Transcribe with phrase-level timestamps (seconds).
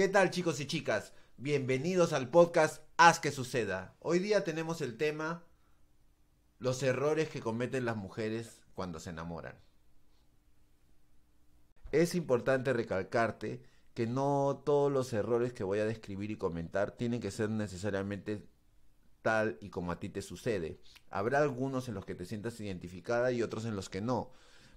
[0.00, 1.12] ¿Qué tal chicos y chicas?
[1.36, 3.96] Bienvenidos al podcast Haz que suceda.
[3.98, 5.44] Hoy día tenemos el tema
[6.58, 9.58] los errores que cometen las mujeres cuando se enamoran.
[11.92, 17.20] Es importante recalcarte que no todos los errores que voy a describir y comentar tienen
[17.20, 18.48] que ser necesariamente
[19.20, 20.80] tal y como a ti te sucede.
[21.10, 24.32] Habrá algunos en los que te sientas identificada y otros en los que no.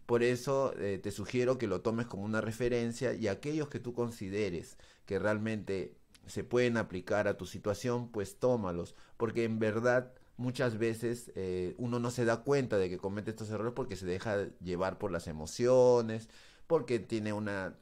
[0.06, 3.94] Por eso eh, te sugiero que lo tomes como una referencia y aquellos que tú
[3.94, 5.96] consideres que realmente
[6.28, 12.00] se pueden aplicar a tu situación, pues tómalos, porque en verdad muchas veces eh, uno
[12.00, 15.28] no se da cuenta de que comete estos errores porque se deja llevar por las
[15.28, 16.30] emociones,
[16.68, 17.76] porque tiene una,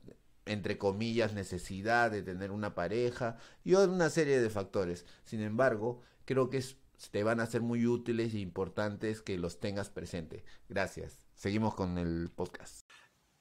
[0.45, 5.05] entre comillas, necesidad de tener una pareja y una serie de factores.
[5.23, 6.63] Sin embargo, creo que
[7.09, 10.43] te van a ser muy útiles e importantes que los tengas presente.
[10.69, 11.17] Gracias.
[11.35, 12.87] Seguimos con el podcast.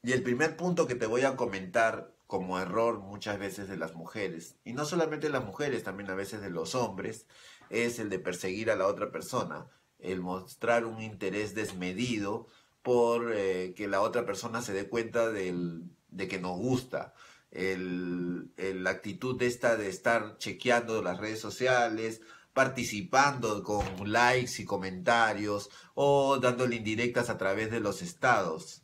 [0.03, 3.95] Y el primer punto que te voy a comentar como error muchas veces de las
[3.95, 7.27] mujeres, y no solamente de las mujeres, también a veces de los hombres,
[7.71, 9.67] es el de perseguir a la otra persona,
[9.99, 12.47] el mostrar un interés desmedido
[12.83, 17.15] por eh, que la otra persona se dé cuenta de que nos gusta.
[17.51, 22.21] El, la actitud esta de estar chequeando las redes sociales,
[22.61, 28.83] participando con likes y comentarios o dándole indirectas a través de los estados.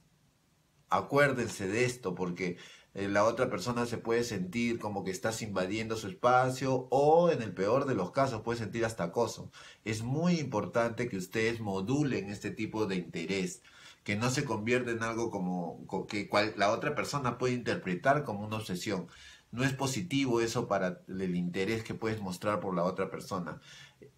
[0.88, 2.56] Acuérdense de esto porque
[2.94, 7.42] eh, la otra persona se puede sentir como que estás invadiendo su espacio o en
[7.42, 9.50] el peor de los casos puede sentir hasta acoso.
[9.84, 13.60] Es muy importante que ustedes modulen este tipo de interés,
[14.04, 18.56] que no se convierta en algo como que la otra persona puede interpretar como una
[18.56, 19.08] obsesión.
[19.50, 23.60] No es positivo eso para el interés que puedes mostrar por la otra persona.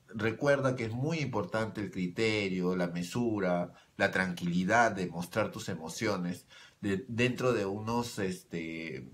[0.08, 6.46] Recuerda que es muy importante el criterio, la mesura, la tranquilidad de mostrar tus emociones
[6.80, 9.08] dentro de unos, este,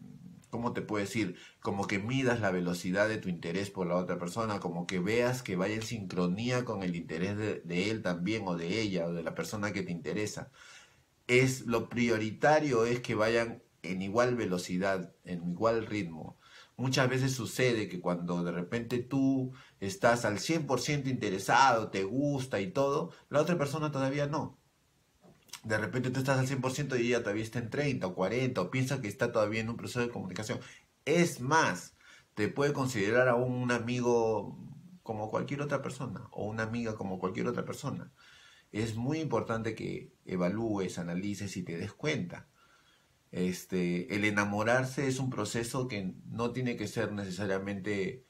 [0.51, 1.37] ¿cómo te puedo decir?
[1.61, 5.43] Como que midas la velocidad de tu interés por la otra persona, como que veas
[5.43, 9.13] que vaya en sincronía con el interés de, de él también o de ella o
[9.13, 10.51] de la persona que te interesa.
[11.27, 16.39] Es lo prioritario es que vayan en igual velocidad, en igual ritmo.
[16.77, 22.73] Muchas veces sucede que cuando de repente tú estás al 100% interesado, te gusta y
[22.73, 24.59] todo, la otra persona todavía no
[25.65, 28.71] de repente tú estás al 100% y ella todavía está en 30 o 40 o
[28.71, 30.61] piensa que está todavía en un proceso de comunicación.
[31.05, 31.97] Es más,
[32.35, 34.59] te puede considerar a un amigo
[35.03, 38.13] como cualquier otra persona o una amiga como cualquier otra persona.
[38.73, 42.49] Es muy importante que evalúes, analices y te des cuenta.
[43.35, 48.25] Este, el enamorarse es un proceso que no tiene que ser necesariamente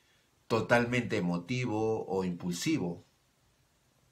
[0.48, 3.04] totalmente emotivo o impulsivo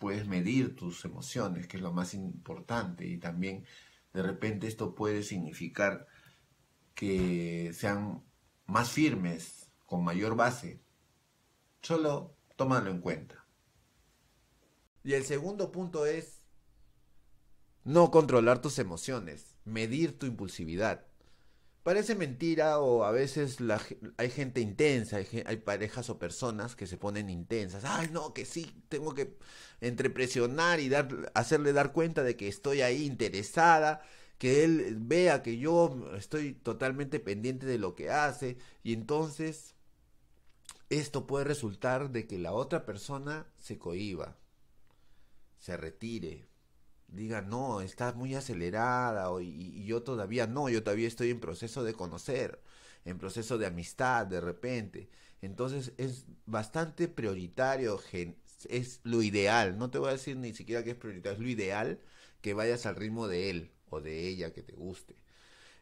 [0.02, 3.64] puedes medir tus emociones, que es lo más importante, y también
[4.12, 6.08] de repente esto puede significar
[6.96, 8.24] que sean
[8.66, 10.82] más firmes, con mayor base.
[11.82, 13.46] Solo tómalo en cuenta.
[15.04, 16.42] Y el segundo punto es
[17.84, 21.06] no controlar tus emociones, medir tu impulsividad.
[21.82, 23.58] Parece mentira o a veces
[24.16, 27.84] hay gente intensa, hay, parejas o personas que se ponen intensas.
[27.84, 29.36] Ay, no, que sí, tengo que
[29.80, 34.02] entrepresionar y dar, hacerle dar cuenta de que estoy ahí interesada,
[34.38, 39.74] que él vea que yo estoy totalmente pendiente de lo que hace y entonces
[40.88, 44.36] esto puede resultar de que la otra persona se cohiba,
[45.58, 46.51] se retire,
[47.12, 51.94] diga, no, está muy acelerada y, yo todavía no, yo todavía estoy en proceso de
[51.94, 52.60] conocer,
[53.04, 55.10] en proceso de amistad de repente.
[55.42, 58.00] Entonces es bastante prioritario,
[58.68, 61.48] es lo ideal, no te voy a decir ni siquiera que es prioritario, es lo
[61.48, 62.00] ideal
[62.40, 65.16] que vayas al ritmo de él o de ella que te guste.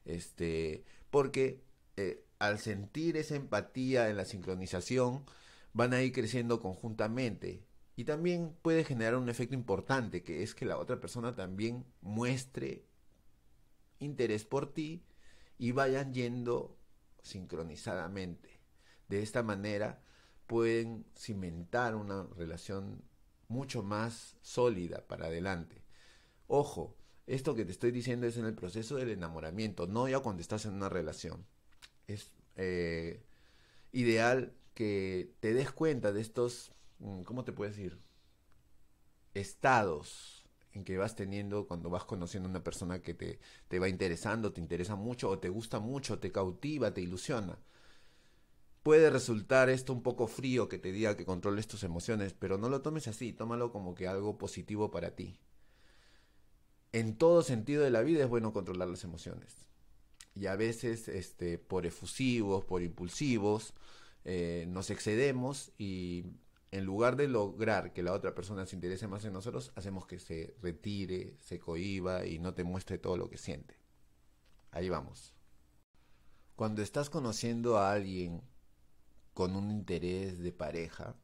[0.04, 1.62] Este, porque
[1.96, 5.24] eh, al sentir esa empatía en la sincronización,
[5.72, 7.62] van a ir creciendo conjuntamente
[7.96, 12.86] y también puede generar un efecto importante, que es que la otra persona también muestre
[13.98, 15.04] interés por ti
[15.58, 16.78] y vayan yendo
[17.22, 18.60] sincronizadamente.
[19.08, 20.02] De esta manera
[20.46, 23.02] pueden cimentar una relación
[23.48, 25.84] mucho más sólida para adelante.
[26.46, 26.96] Ojo,
[27.26, 30.64] esto que te estoy diciendo es en el proceso del enamoramiento, no ya cuando estás
[30.64, 31.46] en una relación.
[32.06, 33.22] Es eh,
[33.92, 36.72] ideal que te des cuenta de estos
[37.24, 37.98] ¿cómo te puedes decir?
[39.34, 43.88] Estados en que vas teniendo cuando vas conociendo a una persona que te, te va
[43.88, 47.58] interesando, te interesa mucho o te gusta mucho, te cautiva, te ilusiona.
[48.82, 52.68] Puede resultar esto un poco frío que te diga que controles tus emociones, pero no
[52.68, 55.38] lo tomes así, tómalo como que algo positivo para ti.
[56.92, 59.66] En todo sentido de la vida es bueno controlar las emociones.
[60.34, 63.74] y a veces este, por efusivos, por impulsivos,
[64.24, 66.24] eh, nos excedemos y
[66.72, 70.18] en lugar de lograr que la otra persona se interese más en nosotros, hacemos que
[70.18, 73.76] se retire, se cohiba y no te muestre todo lo que siente.
[74.70, 75.34] Ahí vamos.
[76.54, 78.42] Cuando estás conociendo a alguien
[79.34, 81.16] con un interés de pareja,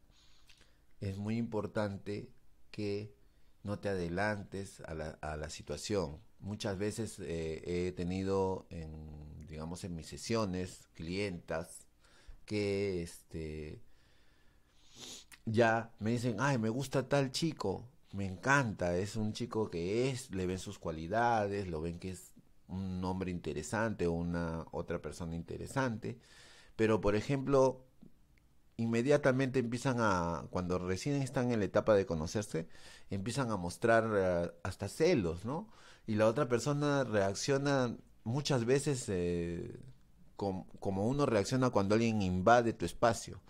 [1.01, 2.33] es muy importante
[2.71, 3.15] que
[3.63, 6.21] no te adelantes a la, a la situación.
[6.41, 11.87] Muchas veces eh, he tenido, en, digamos, en mis sesiones, clientas
[12.45, 13.83] que este,
[15.47, 20.31] ya me dicen, ay, me gusta tal chico, me encanta, es un chico que es,
[20.33, 22.33] le ven sus cualidades, lo ven que es
[22.69, 26.19] un hombre interesante o una otra persona interesante,
[26.77, 27.85] pero por ejemplo,
[28.77, 32.69] inmediatamente empiezan a, cuando recién están en la etapa de conocerse,
[33.11, 35.69] empiezan a mostrar eh, hasta celos, ¿no?
[36.07, 39.79] Y la otra persona reacciona muchas veces eh,
[40.37, 43.41] como uno reacciona cuando alguien invade tu espacio.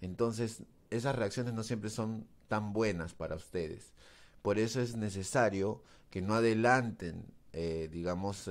[0.00, 3.92] Entonces, esas reacciones no siempre son tan buenas para ustedes.
[4.42, 8.50] Por eso es necesario que no adelanten, eh, digamos,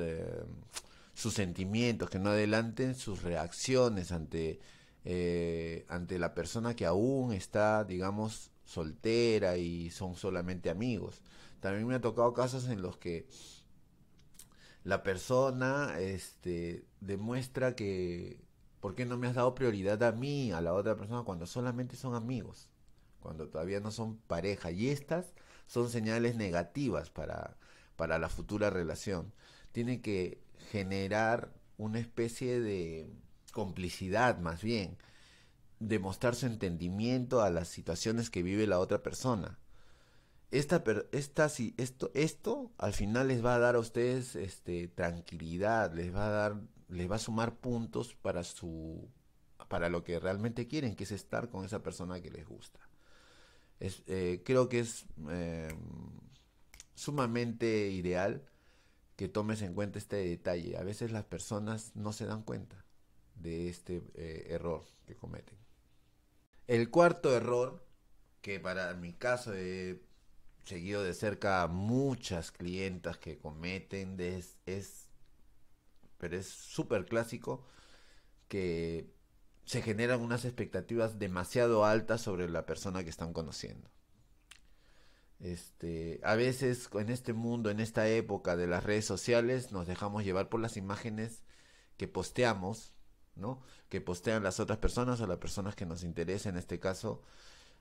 [1.14, 4.60] sus sentimientos, que no adelanten sus reacciones ante
[5.06, 11.22] eh, ante la persona que aún está, digamos, soltera y son solamente amigos.
[11.62, 13.28] También me ha tocado casos en los que
[14.84, 18.40] la persona este, demuestra que,
[18.80, 21.96] ¿por qué no me has dado prioridad a mí, a la otra persona, cuando solamente
[21.96, 22.70] son amigos?
[23.20, 24.72] Cuando todavía no son pareja.
[24.72, 25.34] Y estas
[25.68, 27.58] son señales negativas para,
[27.96, 29.34] para la futura relación.
[29.72, 30.42] Tiene que
[30.72, 33.10] generar una especie de
[33.52, 34.98] complicidad más bien,
[35.80, 39.60] demostrar su entendimiento a las situaciones que vive la otra persona.
[40.52, 41.46] Esta, esta,
[41.78, 46.32] esto, esto al final les va a dar a ustedes este, tranquilidad, les va a
[46.32, 49.08] dar, les va a sumar puntos para su,
[49.68, 52.80] para lo que realmente quieren, que es estar con esa persona que les gusta.
[53.80, 55.78] Es, eh, creo que es em,
[56.96, 58.44] sumamente ideal
[59.16, 60.78] que tomes en cuenta este detalle.
[60.78, 62.86] A veces las personas no se dan cuenta
[63.36, 65.58] de este eh, error que cometen.
[66.68, 67.86] El cuarto error,
[68.42, 70.02] que para mi caso he
[70.66, 75.09] seguido de cerca a muchas clientas que cometen, es
[76.20, 77.66] pero es súper clásico,
[78.48, 79.12] que
[79.66, 83.90] se generan unas expectativas demasiado altas sobre la persona que están conociendo.
[85.40, 90.24] Este, a veces en este mundo, en esta época de las redes sociales, nos dejamos
[90.24, 91.44] llevar por las imágenes
[91.98, 92.94] que posteamos
[93.40, 93.62] ¿no?
[93.90, 97.22] Que postean las otras personas o las personas que nos interesa, en este caso.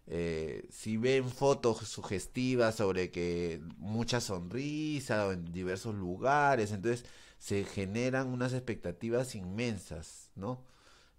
[0.07, 7.05] Eh, si ven fotos sugestivas sobre que mucha sonrisa en diversos lugares, entonces
[7.39, 10.65] se generan unas expectativas inmensas, ¿no?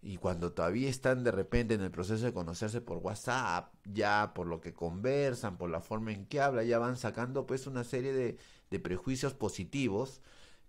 [0.01, 4.47] Y cuando todavía están de repente en el proceso de conocerse por WhatsApp, ya por
[4.47, 8.13] lo que conversan, por la forma en que habla, ya van sacando pues una serie
[8.13, 8.37] de,
[8.69, 10.21] de prejuicios positivos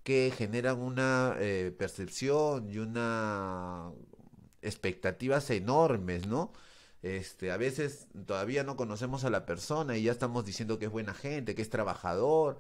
[0.02, 3.92] que generan una eh, percepción y una
[4.62, 6.52] expectativas enormes, ¿no?
[7.02, 10.90] Este, a veces todavía no conocemos a la persona y ya estamos diciendo que es
[10.90, 12.58] buena gente, que es trabajador,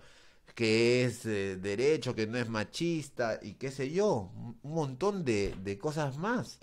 [0.54, 5.54] que es eh, derecho, que no es machista y qué sé yo, un montón de,
[5.62, 6.58] de cosas más.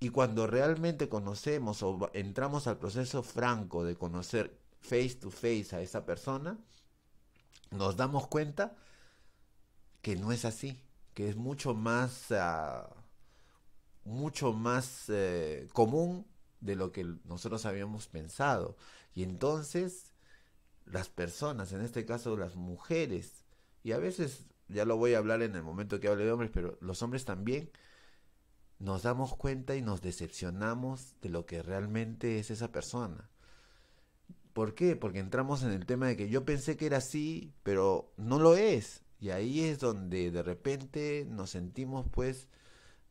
[0.00, 5.80] Y cuando realmente conocemos o entramos al proceso franco de conocer face to face a
[5.80, 6.58] esa persona,
[7.70, 8.76] nos damos cuenta
[10.02, 10.82] que no es así,
[11.14, 12.84] que es mucho más, uh,
[14.04, 16.26] mucho más uh, común
[16.60, 18.76] de lo que nosotros habíamos pensado.
[19.14, 20.11] Y entonces
[20.92, 23.44] las personas, en este caso las mujeres,
[23.82, 26.50] y a veces, ya lo voy a hablar en el momento que hable de hombres,
[26.52, 27.70] pero los hombres también,
[28.78, 33.30] nos damos cuenta y nos decepcionamos de lo que realmente es esa persona.
[34.52, 34.96] ¿Por qué?
[34.96, 38.54] Porque entramos en el tema de que yo pensé que era así, pero no lo
[38.56, 39.02] es.
[39.18, 42.48] Y ahí es donde de repente nos sentimos pues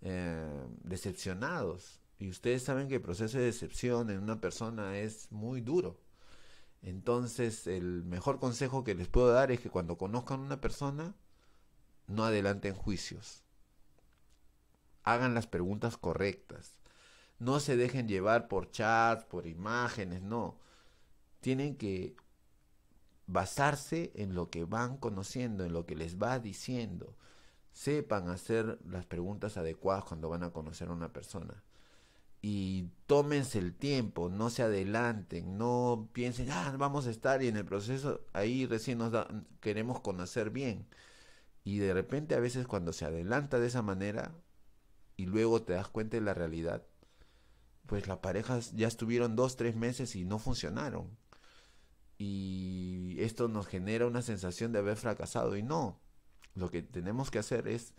[0.02, 2.00] eh, decepcionados.
[2.20, 5.98] Y ustedes saben que el proceso de decepción en una persona es muy duro.
[6.82, 11.16] Entonces el mejor consejo que les puedo dar es que cuando conozcan a una persona,
[12.08, 13.44] no adelanten juicios.
[15.04, 16.78] Hagan las preguntas correctas.
[17.40, 20.60] No se dejen llevar por chats, por imágenes, no.
[21.40, 22.16] Tienen que
[23.26, 27.16] basarse en lo que van conociendo, en lo que les va diciendo.
[27.72, 31.64] Sepan hacer las preguntas adecuadas cuando van a conocer a una persona.
[32.42, 37.58] Y tómense el tiempo, no se adelanten, no piensen, ah, vamos a estar y en
[37.58, 39.28] el proceso ahí recién nos da,
[39.60, 40.88] queremos conocer bien.
[41.64, 44.34] Y de repente a veces cuando se adelanta de esa manera
[45.18, 46.84] y luego te das cuenta de la realidad,
[47.86, 51.18] pues las parejas ya estuvieron dos, tres meses y no funcionaron.
[52.18, 55.58] Y esto nos genera una sensación de haber fracasado.
[55.58, 56.00] Y no,
[56.56, 57.94] lo que tenemos que hacer es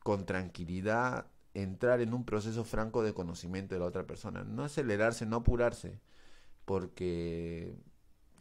[0.00, 1.26] con tranquilidad
[1.56, 4.44] entrar en un proceso franco de conocimiento de la otra persona.
[4.44, 6.00] No acelerarse, no apurarse,
[6.66, 7.74] porque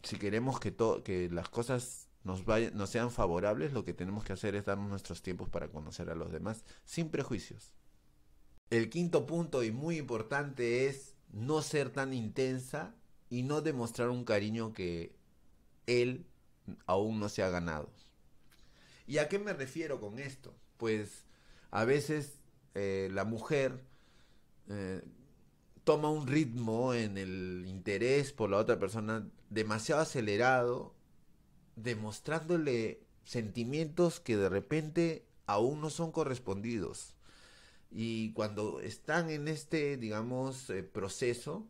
[0.04, 4.34] si queremos que, que las cosas nos, vayan, nos sean favorables, lo que tenemos que
[4.34, 7.72] hacer es darnos nuestros tiempos para conocer a los demás sin prejuicios.
[8.70, 12.96] El quinto punto y muy importante es no ser tan intensa
[13.30, 15.16] y no demostrar un cariño que
[15.88, 16.26] él
[16.86, 17.90] aún no se ha ganado.
[19.08, 20.54] ¿Y a qué me refiero con esto?
[20.78, 21.24] Pues
[21.72, 22.40] a veces
[22.76, 23.84] eh, la mujer
[24.70, 25.02] eh,
[25.84, 30.94] toma un ritmo en el interés por la otra persona demasiado acelerado,
[31.76, 37.16] demostrándole sentimientos que de repente aún no son correspondidos.
[37.92, 41.68] Y cuando están en este, digamos, eh, proceso,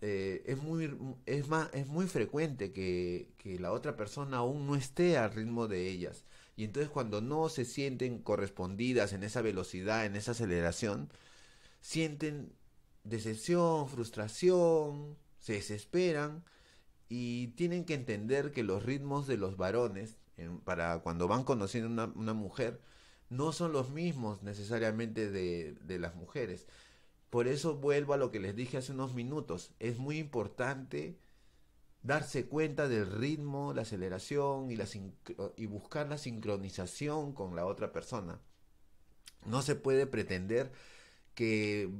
[0.00, 5.18] es, muy, es, más, es muy frecuente que, que la otra persona aún no esté
[5.18, 6.24] al ritmo de ellas.
[6.56, 11.10] Y entonces cuando no se sienten correspondidas en esa velocidad, en esa aceleración,
[11.80, 12.52] sienten
[13.04, 16.44] decepción, frustración, se desesperan
[17.08, 20.16] y tienen que entender que los ritmos de los varones,
[20.64, 22.80] para cuando van conociendo una, una mujer,
[23.30, 26.66] no son los mismos necesariamente de, de las mujeres.
[27.30, 29.72] Por eso vuelvo a lo que les dije hace unos minutos.
[29.78, 31.18] Es muy importante
[32.02, 38.40] darse cuenta del ritmo, la aceleración y, buscar la sincronización con la otra persona.
[39.44, 40.72] No se puede pretender
[41.34, 41.90] que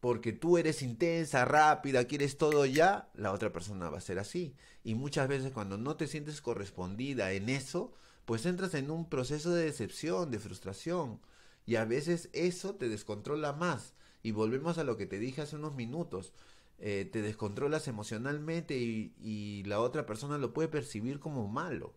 [0.00, 4.54] porque tú eres intensa, rápida, quieres todo ya, la otra persona va a ser así.
[4.82, 7.92] Y muchas veces cuando no te sientes correspondida en eso,
[8.24, 11.20] pues entras en un proceso de decepción, de frustración.
[11.66, 13.92] Y a veces eso te descontrola más.
[14.22, 16.32] Y volvemos a lo que te dije hace unos minutos.
[16.78, 21.94] Eh, te descontrolas emocionalmente y, la otra persona lo puede percibir como malo.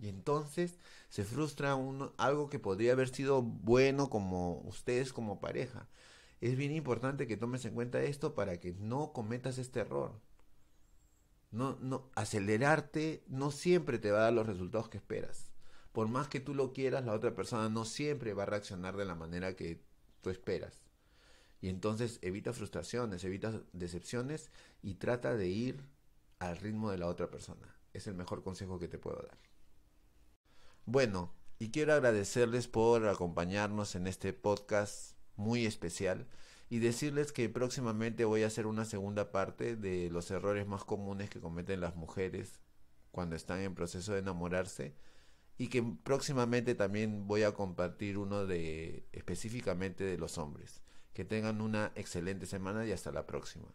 [0.00, 0.78] Y entonces
[1.08, 1.76] se frustra
[2.18, 5.88] algo que podría haber sido bueno como ustedes como pareja.
[6.40, 10.20] Es bien importante que tomes en cuenta esto para que no cometas este error.
[11.50, 15.52] No, no, acelerarte no siempre te va a dar los resultados que esperas.
[15.92, 19.04] Por más que tú lo quieras, la otra persona no siempre va a reaccionar de
[19.04, 19.80] la manera que
[20.20, 20.81] tú esperas.
[21.62, 24.50] Y entonces evita frustraciones, evita decepciones
[24.82, 25.84] y trata de ir
[26.40, 27.74] al ritmo de la otra persona.
[27.94, 29.38] Es el mejor consejo que te puedo dar.
[30.84, 36.26] Bueno, y quiero agradecerles por acompañarnos en este podcast muy especial
[36.68, 41.30] y decirles que próximamente voy a hacer una segunda parte de los errores más comunes
[41.30, 42.60] que cometen las mujeres
[43.12, 44.96] cuando están en proceso de enamorarse
[45.58, 50.82] y que próximamente también voy a compartir uno de específicamente de los hombres.
[51.12, 53.68] Que tengan una excelente semana y hasta la próxima.